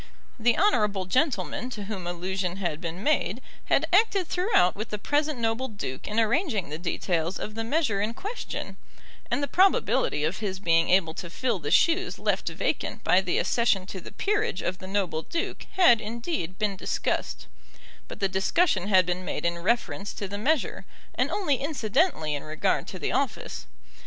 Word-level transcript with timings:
The 0.39 0.57
honourable 0.57 1.05
gentleman 1.05 1.69
to 1.69 1.83
whom 1.83 2.07
allusion 2.07 2.55
had 2.57 2.81
been 2.81 3.03
made 3.03 3.39
had 3.65 3.85
acted 3.93 4.25
throughout 4.25 4.75
with 4.75 4.89
the 4.89 4.97
present 4.97 5.37
noble 5.37 5.67
duke 5.67 6.07
in 6.07 6.19
arranging 6.19 6.69
the 6.69 6.79
details 6.79 7.37
of 7.37 7.53
the 7.53 7.63
measure 7.63 8.01
in 8.01 8.15
question; 8.15 8.77
and 9.29 9.43
the 9.43 9.47
probability 9.47 10.23
of 10.23 10.37
his 10.39 10.59
being 10.59 10.89
able 10.89 11.13
to 11.13 11.29
fill 11.29 11.59
the 11.59 11.69
shoes 11.69 12.17
left 12.17 12.49
vacant 12.49 13.03
by 13.03 13.21
the 13.21 13.37
accession 13.37 13.85
to 13.85 14.01
the 14.01 14.11
peerage 14.11 14.63
of 14.63 14.79
the 14.79 14.87
noble 14.87 15.21
duke 15.21 15.67
had, 15.73 16.01
indeed, 16.01 16.57
been 16.57 16.75
discussed; 16.75 17.45
but 18.07 18.19
the 18.19 18.27
discussion 18.27 18.87
had 18.87 19.05
been 19.05 19.23
made 19.23 19.45
in 19.45 19.59
reference 19.59 20.13
to 20.15 20.27
the 20.27 20.39
measure, 20.39 20.83
and 21.13 21.29
only 21.29 21.57
incidentally 21.57 22.33
in 22.33 22.41
regard 22.41 22.87
to 22.87 22.97
the 22.97 23.11
office. 23.11 23.67